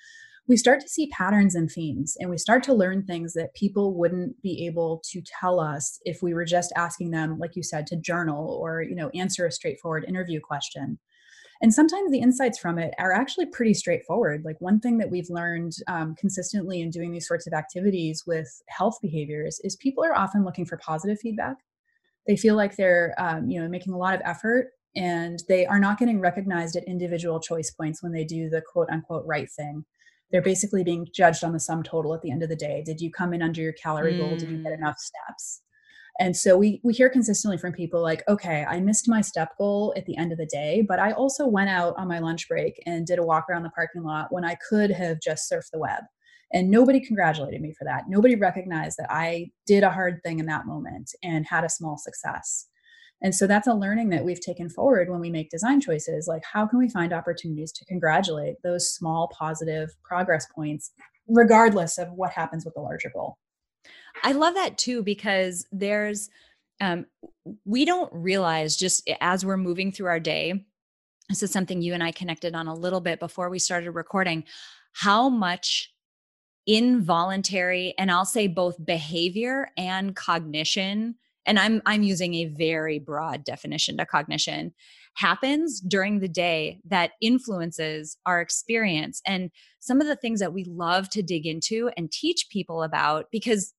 [0.49, 3.93] we start to see patterns and themes and we start to learn things that people
[3.93, 7.85] wouldn't be able to tell us if we were just asking them like you said
[7.87, 10.99] to journal or you know answer a straightforward interview question
[11.61, 14.43] and sometimes the insights from it are actually pretty straightforward.
[14.45, 18.47] Like one thing that we've learned um, consistently in doing these sorts of activities with
[18.69, 21.57] health behaviors is people are often looking for positive feedback.
[22.27, 25.79] They feel like they're, um, you know, making a lot of effort and they are
[25.79, 29.83] not getting recognized at individual choice points when they do the quote unquote right thing.
[30.31, 32.83] They're basically being judged on the sum total at the end of the day.
[32.85, 34.19] Did you come in under your calorie mm.
[34.19, 34.37] goal?
[34.37, 34.77] Did you get mm.
[34.77, 35.61] enough steps?
[36.19, 39.93] And so we we hear consistently from people like, okay, I missed my step goal
[39.95, 42.81] at the end of the day, but I also went out on my lunch break
[42.85, 45.79] and did a walk around the parking lot when I could have just surfed the
[45.79, 46.03] web.
[46.51, 48.05] And nobody congratulated me for that.
[48.09, 51.97] Nobody recognized that I did a hard thing in that moment and had a small
[51.97, 52.67] success.
[53.21, 56.27] And so that's a learning that we've taken forward when we make design choices.
[56.27, 60.91] Like, how can we find opportunities to congratulate those small positive progress points,
[61.27, 63.37] regardless of what happens with the larger goal?
[64.23, 66.29] I love that too because there's
[66.81, 67.05] um
[67.65, 70.65] we don't realize just as we're moving through our day
[71.29, 74.43] this is something you and I connected on a little bit before we started recording
[74.93, 75.93] how much
[76.65, 83.43] involuntary and I'll say both behavior and cognition and I'm I'm using a very broad
[83.43, 84.73] definition to cognition
[85.15, 89.21] happens during the day that influences our experience.
[89.25, 93.25] And some of the things that we love to dig into and teach people about
[93.31, 93.73] because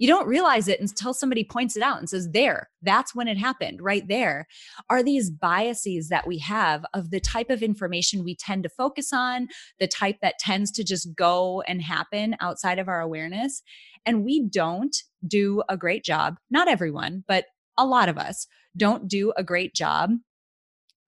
[0.00, 3.36] you don't realize it until somebody points it out and says, There, that's when it
[3.36, 4.46] happened, right there.
[4.88, 9.12] Are these biases that we have of the type of information we tend to focus
[9.12, 13.62] on, the type that tends to just go and happen outside of our awareness?
[14.06, 14.96] And we don't
[15.28, 17.44] do a great job, not everyone, but
[17.76, 18.46] a lot of us
[18.78, 20.12] don't do a great job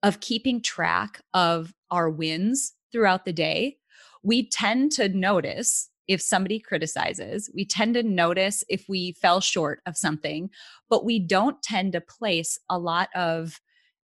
[0.02, 3.78] of keeping track of our wins throughout the day.
[4.22, 7.50] We tend to notice if somebody criticizes.
[7.54, 10.50] We tend to notice if we fell short of something,
[10.90, 13.60] but we don't tend to place a lot of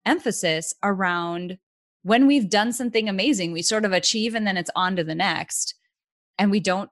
[0.05, 1.57] emphasis around
[2.03, 3.51] when we've done something amazing.
[3.51, 5.75] We sort of achieve and then it's on to the next.
[6.37, 6.89] And we don't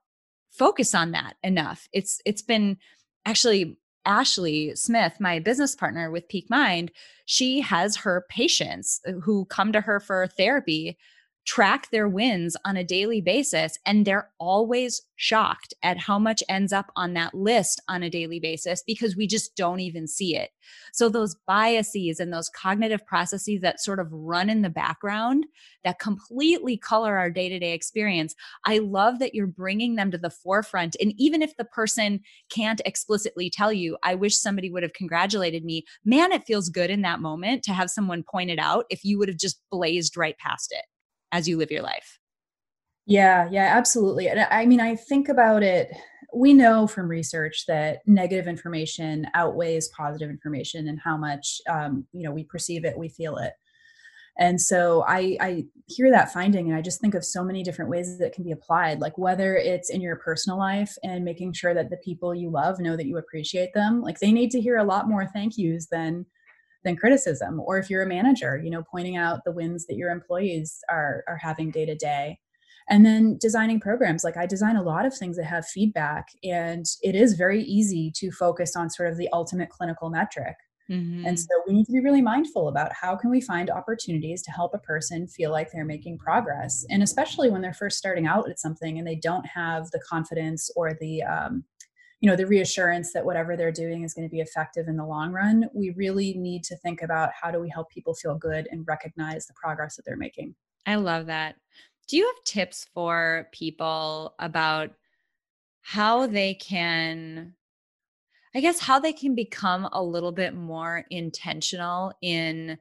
[0.52, 1.88] focus on that enough.
[1.94, 2.78] It's it's been
[3.26, 6.92] actually Ashley Smith, my business partner with Peak Mind,
[7.26, 10.98] she has her patients uh, who come to her for therapy
[11.46, 16.74] track their wins on a daily basis and they're always shocked at how much ends
[16.74, 20.50] up on that list on a daily basis because we just don't even see it.
[20.92, 25.46] So those biases and those cognitive processes that sort of run in the background
[25.84, 28.34] that completely color our day-to-day experience,
[28.66, 32.82] I love that you're bringing them to the forefront and even if the person can't
[32.86, 37.04] explicitly tell you, I wish somebody would have congratulated me, man it feels good in
[37.04, 40.38] that moment to have someone point it out if you would have just blazed right
[40.40, 40.86] past it
[41.36, 42.20] as you live your life.
[43.06, 44.30] Yeah, yeah, absolutely.
[44.30, 45.90] And I mean, I think about it.
[46.34, 52.24] We know from research that negative information outweighs positive information and how much, um, you
[52.24, 53.54] know, we perceive it, we feel it.
[54.38, 57.92] And so I, I hear that finding and I just think of so many different
[57.92, 61.74] ways that can be applied, like whether it's in your personal life and making sure
[61.74, 64.02] that the people you love know that you appreciate them.
[64.02, 66.26] Like they need to hear a lot more thank yous than
[66.86, 67.60] than criticism.
[67.60, 71.26] Or if you're a manager, you know, pointing out the wins that your employees are
[71.28, 72.40] are having day to day.
[72.88, 76.86] And then designing programs, like I design a lot of things that have feedback, and
[77.02, 80.56] it is very easy to focus on sort of the ultimate clinical metric
[80.90, 81.26] Mm-hmm.
[81.26, 84.52] And so we need to be really mindful about how can we find opportunities to
[84.52, 86.86] help a person feel like they're making progress.
[86.90, 90.70] And especially when they're first starting out at something and they don't have the confidence
[90.76, 91.64] or the um,
[92.22, 95.06] you know the reassurance that whatever they're doing is going to be effective in the
[95.06, 98.68] long run we really need to think about how do we help people feel good
[98.72, 101.56] and recognize the progress that they're making i love that
[102.08, 104.92] do you have tips for people about
[105.82, 107.54] how they can
[108.56, 112.78] I guess how they can become a little bit more intentional in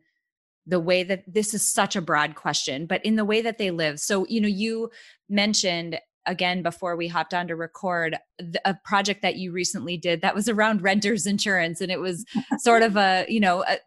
[0.67, 3.73] the way that this is such a broad question, but in the way that they
[3.73, 3.99] live.
[3.99, 4.91] So, you know, you
[5.29, 8.17] mentioned again before we hopped on to record
[8.65, 12.25] a project that you recently did that was around renters insurance and it was
[12.59, 13.79] sort of a you know a,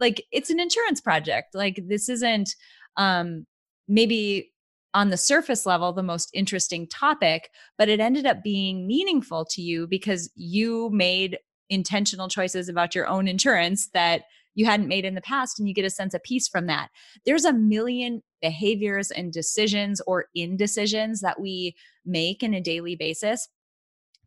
[0.00, 1.54] like it's an insurance project.
[1.54, 2.54] Like this isn't
[2.96, 3.46] um
[3.88, 4.52] maybe
[4.94, 9.60] on the surface level the most interesting topic, but it ended up being meaningful to
[9.60, 14.22] you because you made intentional choices about your own insurance that
[14.56, 16.88] you hadn't made in the past and you get a sense of peace from that.
[17.24, 23.48] There's a million behaviors and decisions or indecisions that we make in a daily basis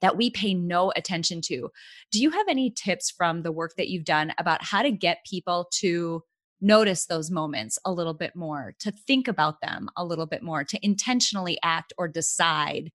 [0.02, 1.70] that we pay no attention to.
[2.12, 5.26] Do you have any tips from the work that you've done about how to get
[5.30, 6.24] people to
[6.62, 10.64] notice those moments a little bit more, to think about them a little bit more,
[10.64, 12.92] to intentionally act or decide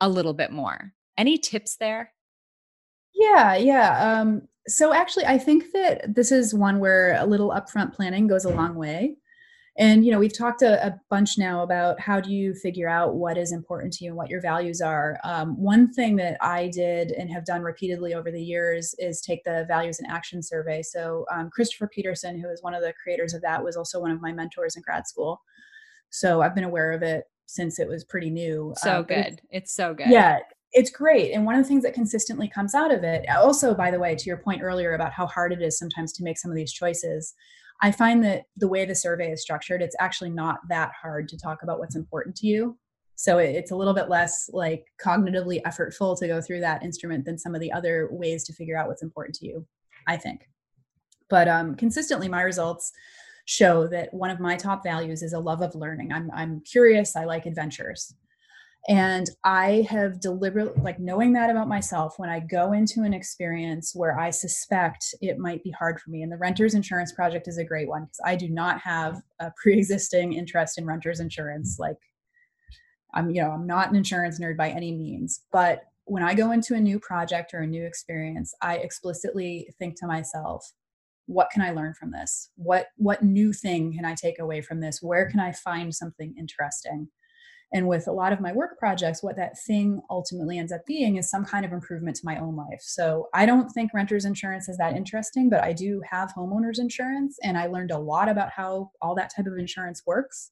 [0.00, 0.92] a little bit more.
[1.16, 2.12] Any tips there?
[3.14, 4.20] Yeah, yeah.
[4.20, 8.44] Um, so actually, I think that this is one where a little upfront planning goes
[8.44, 9.16] a long way.
[9.78, 13.14] And you know, we've talked a, a, bunch now about how do you figure out
[13.14, 15.18] what is important to you and what your values are.
[15.24, 19.42] Um, one thing that I did and have done repeatedly over the years is take
[19.44, 20.82] the values in action survey.
[20.82, 24.10] So um, Christopher Peterson, who is one of the creators of that, was also one
[24.10, 25.40] of my mentors in grad school.
[26.10, 28.74] So I've been aware of it since it was pretty new.
[28.76, 29.26] So uh, good.
[29.26, 30.10] It's, it's so good.
[30.10, 30.40] Yeah,
[30.72, 31.32] it's great.
[31.32, 34.14] And one of the things that consistently comes out of it, also, by the way,
[34.14, 36.72] to your point earlier about how hard it is sometimes to make some of these
[36.72, 37.34] choices,
[37.82, 41.38] I find that the way the survey is structured, it's actually not that hard to
[41.38, 42.78] talk about what's important to you.
[43.16, 47.38] So it's a little bit less like cognitively effortful to go through that instrument than
[47.38, 49.66] some of the other ways to figure out what's important to you,
[50.06, 50.48] I think.
[51.28, 52.92] But um, consistently, my results
[53.44, 56.12] show that one of my top values is a love of learning.
[56.12, 58.14] I'm, I'm curious, I like adventures.
[58.88, 63.92] And I have deliberately, like knowing that about myself, when I go into an experience
[63.94, 67.58] where I suspect it might be hard for me, and the renters insurance project is
[67.58, 71.76] a great one because I do not have a pre existing interest in renters insurance.
[71.78, 71.98] Like,
[73.12, 76.50] I'm, you know, I'm not an insurance nerd by any means, but when I go
[76.50, 80.68] into a new project or a new experience, I explicitly think to myself,
[81.26, 82.50] what can I learn from this?
[82.56, 85.00] What what new thing can I take away from this?
[85.00, 87.08] Where can I find something interesting?
[87.72, 91.16] And with a lot of my work projects, what that thing ultimately ends up being
[91.16, 92.80] is some kind of improvement to my own life.
[92.80, 97.38] So I don't think renter's insurance is that interesting, but I do have homeowner's insurance
[97.42, 100.50] and I learned a lot about how all that type of insurance works.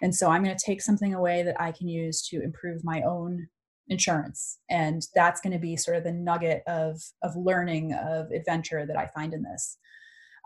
[0.00, 3.02] And so I'm going to take something away that I can use to improve my
[3.02, 3.48] own
[3.88, 4.58] insurance.
[4.70, 8.96] And that's going to be sort of the nugget of, of learning, of adventure that
[8.96, 9.78] I find in this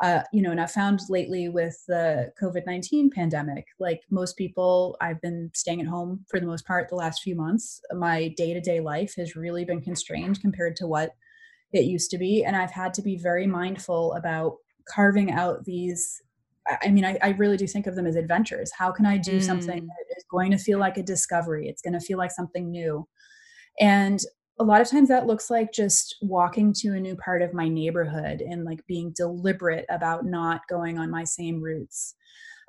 [0.01, 4.97] uh, you know, and I found lately with the COVID 19 pandemic, like most people,
[5.01, 7.83] I've been staying at home for the most part the last few months.
[7.93, 11.15] My day to day life has really been constrained compared to what
[11.73, 12.45] it used to be.
[12.45, 14.57] And I've had to be very mindful about
[14.89, 16.23] carving out these.
[16.83, 18.73] I mean, I, I really do think of them as adventures.
[18.73, 19.43] How can I do mm.
[19.43, 21.69] something that is going to feel like a discovery?
[21.69, 23.07] It's going to feel like something new.
[23.81, 24.21] And
[24.61, 27.67] a lot of times that looks like just walking to a new part of my
[27.67, 32.15] neighborhood and like being deliberate about not going on my same routes.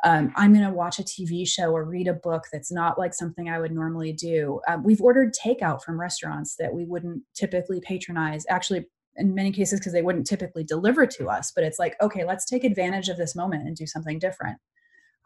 [0.05, 3.13] Um, I'm going to watch a TV show or read a book that's not like
[3.13, 4.61] something I would normally do.
[4.69, 8.45] Um, we've ordered takeout from restaurants that we wouldn't typically patronize.
[8.49, 8.85] Actually,
[9.17, 11.51] in many cases, because they wouldn't typically deliver to us.
[11.53, 14.57] But it's like, okay, let's take advantage of this moment and do something different.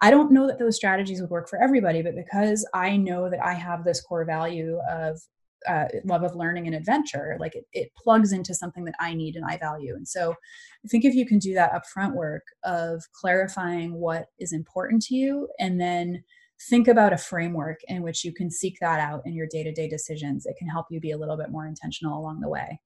[0.02, 3.46] I don't know that those strategies would work for everybody, but because I know that
[3.46, 5.22] I have this core value of
[5.68, 9.36] uh, love of learning and adventure like it, it plugs into something that i need
[9.36, 9.96] and i value.
[9.96, 14.54] And so i think if you can do that upfront work of clarifying what is
[14.54, 16.24] important to you and then
[16.70, 20.46] think about a framework in which you can seek that out in your day-to-day decisions
[20.46, 22.80] it can help you be a little bit more intentional along the way.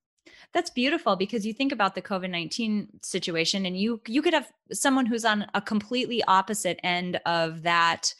[0.53, 5.05] That's beautiful because you think about the COVID-19 situation and you you could have someone
[5.05, 8.13] who's on a completely opposite end of that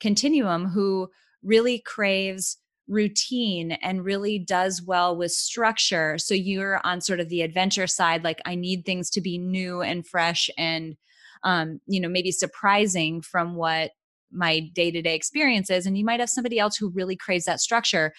[0.00, 1.10] continuum who
[1.42, 2.56] really craves
[2.88, 6.18] routine and really does well with structure.
[6.18, 9.80] So you're on sort of the adventure side like I need things to be new
[9.80, 10.96] and fresh and
[11.44, 13.92] um you know maybe surprising from what
[14.30, 18.12] my day-to-day experiences and you might have somebody else who really craves that structure.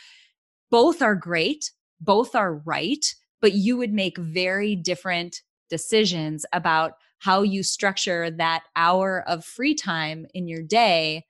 [0.72, 3.06] Both are great, both are right
[3.42, 9.76] but you would make very different decisions about how you structure that hour of free
[9.76, 11.24] time in your day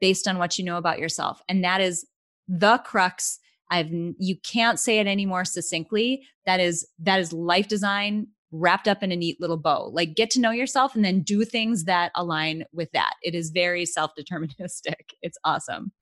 [0.00, 1.40] based on what you know about yourself.
[1.48, 2.06] And that is
[2.50, 3.38] the crux.
[3.70, 6.26] I've you can't say it any more succinctly.
[6.44, 9.90] That is that is life design wrapped up in a neat little bow.
[9.92, 13.14] Like get to know yourself and then do things that align with that.
[13.22, 14.94] It is very self-deterministic.
[15.22, 15.92] It's awesome.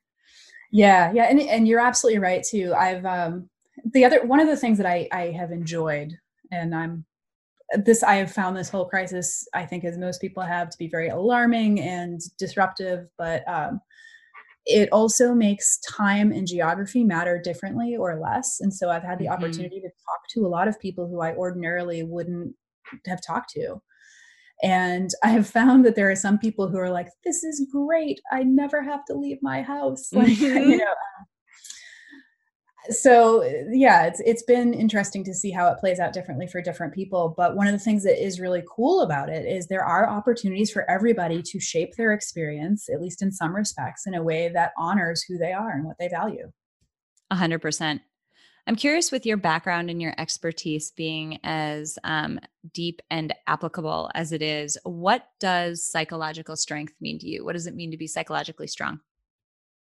[0.70, 2.74] Yeah, yeah, and and you're absolutely right too.
[2.74, 3.48] I've um
[3.92, 6.18] the other one of the things that I, I have enjoyed,
[6.50, 7.04] and I'm
[7.84, 10.88] this I have found this whole crisis, I think, as most people have, to be
[10.88, 13.80] very alarming and disruptive, but um,
[14.68, 18.58] it also makes time and geography matter differently or less.
[18.60, 19.32] And so I've had the mm-hmm.
[19.32, 22.54] opportunity to talk to a lot of people who I ordinarily wouldn't
[23.06, 23.80] have talked to.
[24.62, 28.20] And I have found that there are some people who are like, this is great.
[28.30, 30.10] I never have to leave my house.
[30.12, 30.70] Like, mm-hmm.
[30.70, 30.94] you know,
[32.90, 36.92] so yeah it's it's been interesting to see how it plays out differently for different
[36.92, 40.08] people but one of the things that is really cool about it is there are
[40.08, 44.48] opportunities for everybody to shape their experience at least in some respects in a way
[44.48, 46.50] that honors who they are and what they value.
[47.32, 48.00] 100%
[48.66, 52.40] i'm curious with your background and your expertise being as um,
[52.72, 57.44] deep and applicable as it is what does psychological strength mean to you?
[57.44, 59.00] What does it mean to be psychologically strong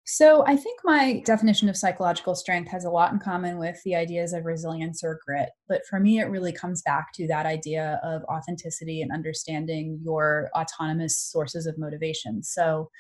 [0.06, 3.94] so, I think my definition of psychological strength has a lot in common with the
[3.94, 5.48] ideas of resilience or grit.
[5.66, 10.50] But for me, it really comes back to that idea of authenticity and understanding your
[10.54, 12.42] autonomous sources of motivation.
[12.42, 12.90] So,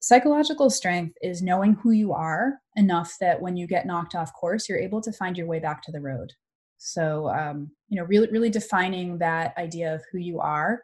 [0.00, 4.70] psychological strength is knowing who you are enough that when you get knocked off course,
[4.70, 6.32] you're able to find your way back to the road.
[6.78, 10.80] So, um, you know, really, really defining that idea of who you are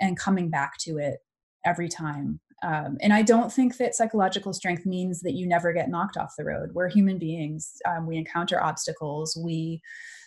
[0.00, 1.18] and coming back to it
[1.64, 5.88] every time um, and I don't think that psychological strength means that you never get
[5.88, 6.70] knocked off the road.
[6.72, 7.74] We're human beings.
[7.86, 9.38] Um, we encounter obstacles.
[9.40, 9.80] We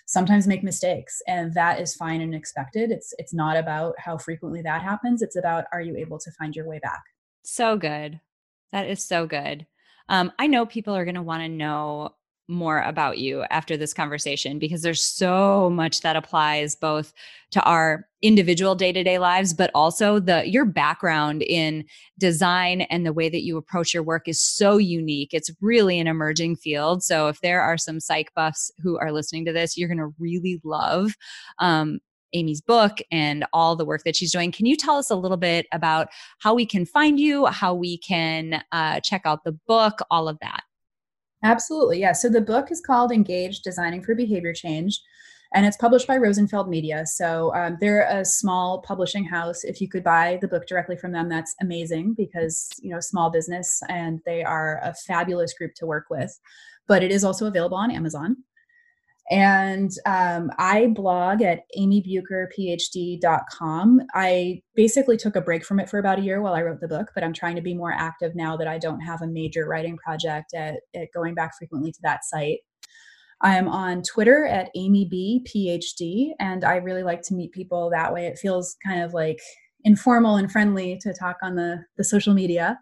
[0.05, 2.91] sometimes make mistakes, and that is fine and expected.
[2.91, 5.21] It's it's not about how frequently that happens.
[5.21, 7.01] It's about are you able to find your way back.
[7.43, 8.19] So good.
[8.71, 9.65] That is so good.
[10.07, 12.15] Um, I know people are going to want to know
[12.47, 17.13] more about you after this conversation because there's so much that applies both
[17.51, 21.83] to our individual day-to-day lives but also the your background in
[22.17, 26.07] design and the way that you approach your work is so unique it's really an
[26.07, 29.89] emerging field so if there are some psych buffs who are listening to this you're
[29.89, 31.13] going to really love
[31.59, 31.99] um,
[32.33, 34.53] Amy's book and all the work that she's doing.
[34.53, 36.07] Can you tell us a little bit about
[36.39, 40.39] how we can find you, how we can uh, check out the book, all of
[40.39, 40.63] that?
[41.43, 41.99] Absolutely.
[41.99, 42.13] Yeah.
[42.13, 45.01] So the book is called Engage Designing for Behavior Change,
[45.53, 47.05] and it's published by Rosenfeld Media.
[47.05, 49.63] So um, they're a small publishing house.
[49.63, 53.29] If you could buy the book directly from them, that's amazing because, you know, small
[53.29, 56.39] business and they are a fabulous group to work with.
[56.87, 58.37] But it is also available on Amazon.
[59.31, 64.01] And um, I blog at amybucherphd.com.
[64.13, 66.89] I basically took a break from it for about a year while I wrote the
[66.89, 69.65] book, but I'm trying to be more active now that I don't have a major
[69.65, 72.59] writing project at, at going back frequently to that site.
[73.39, 78.27] I am on Twitter at amybphd, and I really like to meet people that way.
[78.27, 79.39] It feels kind of like
[79.85, 82.77] informal and friendly to talk on the, the social media.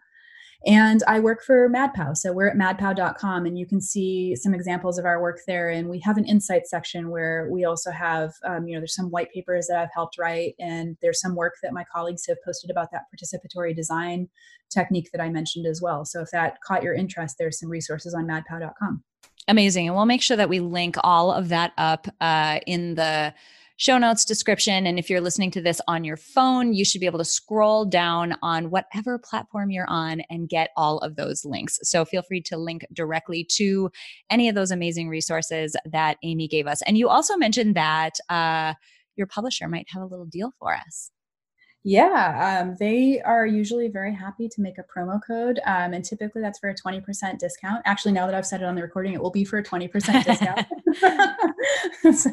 [0.65, 2.17] And I work for MadPow.
[2.17, 5.69] So we're at madpow.com and you can see some examples of our work there.
[5.69, 9.09] And we have an insight section where we also have, um, you know, there's some
[9.09, 12.69] white papers that I've helped write, and there's some work that my colleagues have posted
[12.69, 14.27] about that participatory design
[14.69, 16.03] technique that I mentioned as well.
[16.03, 19.03] So if that caught your interest, there's some resources on madpow.com.
[19.47, 19.87] Amazing.
[19.87, 23.33] And we'll make sure that we link all of that up uh, in the
[23.79, 24.85] show notes description.
[24.85, 27.85] And if you're listening to this on your phone, you should be able to scroll
[27.85, 31.79] down on whatever platform you're on and get all of those links.
[31.83, 33.89] So feel free to link directly to
[34.29, 36.81] any of those amazing resources that Amy gave us.
[36.81, 38.73] And you also mentioned that uh,
[39.15, 41.09] your publisher might have a little deal for us.
[41.83, 46.41] Yeah, um, they are usually very happy to make a promo code, um, and typically
[46.41, 47.81] that's for a 20% discount.
[47.85, 50.25] Actually, now that I've said it on the recording, it will be for a 20%
[50.25, 50.65] discount.
[52.13, 52.29] so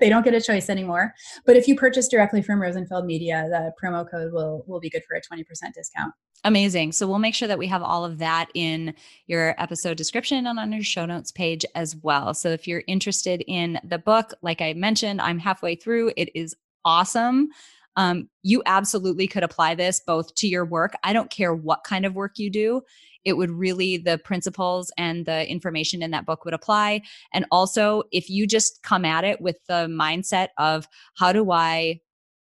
[0.00, 1.14] they don't get a choice anymore.
[1.44, 5.02] But if you purchase directly from Rosenfeld Media, the promo code will will be good
[5.08, 6.12] for a 20% discount.
[6.44, 6.92] Amazing.
[6.92, 8.94] So we'll make sure that we have all of that in
[9.26, 12.34] your episode description and on your show notes page as well.
[12.34, 16.12] So if you're interested in the book, like I mentioned, I'm halfway through.
[16.16, 17.48] It is awesome
[17.96, 20.94] um, you absolutely could apply this both to your work.
[21.04, 22.82] I don't care what kind of work you do.
[23.24, 27.02] It would really, the principles and the information in that book would apply.
[27.32, 30.86] And also, if you just come at it with the mindset of
[31.16, 32.00] how do I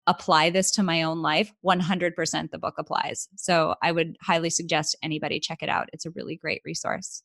[0.05, 3.27] apply this to my own life, 100% the book applies.
[3.35, 5.89] So I would highly suggest anybody check it out.
[5.93, 7.23] It's a really great resource.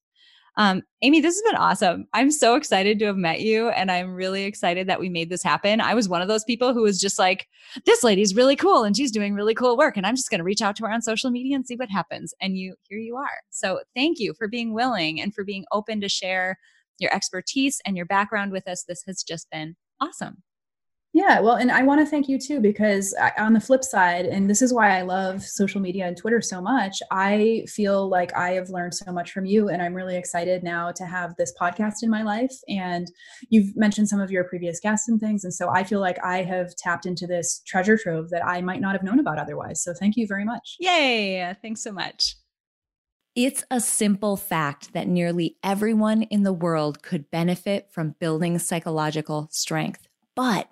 [0.56, 2.06] Um, Amy, this has been awesome.
[2.12, 5.42] I'm so excited to have met you, and I'm really excited that we made this
[5.42, 5.80] happen.
[5.80, 7.48] I was one of those people who was just like,
[7.86, 10.44] "This lady's really cool, and she's doing really cool work, and I'm just going to
[10.44, 13.16] reach out to her on social media and see what happens." And you, here you
[13.16, 13.40] are.
[13.50, 16.58] So, thank you for being willing and for being open to share
[16.98, 18.84] your expertise and your background with us.
[18.84, 20.42] This has just been awesome.
[21.14, 24.24] Yeah, well, and I want to thank you too because I, on the flip side,
[24.24, 28.34] and this is why I love social media and Twitter so much, I feel like
[28.34, 31.52] I have learned so much from you, and I'm really excited now to have this
[31.60, 32.54] podcast in my life.
[32.66, 33.08] And
[33.50, 36.42] you've mentioned some of your previous guests and things, and so I feel like I
[36.44, 39.82] have tapped into this treasure trove that I might not have known about otherwise.
[39.82, 40.76] So thank you very much.
[40.80, 41.54] Yay!
[41.60, 42.36] Thanks so much.
[43.34, 49.48] It's a simple fact that nearly everyone in the world could benefit from building psychological
[49.50, 50.71] strength, but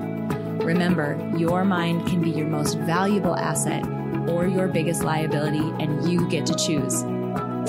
[0.63, 3.83] Remember, your mind can be your most valuable asset
[4.29, 6.99] or your biggest liability, and you get to choose.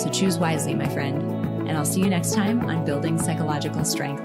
[0.01, 1.22] So choose wisely, my friend.
[1.68, 4.22] And I'll see you next time on Building Psychological Strength.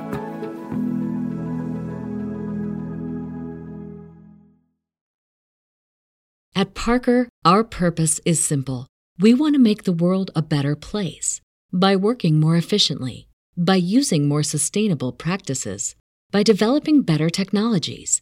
[6.55, 8.88] At Parker, our purpose is simple.
[9.20, 11.39] We want to make the world a better place
[11.72, 15.95] by working more efficiently, by using more sustainable practices,
[16.32, 18.22] by developing better technologies.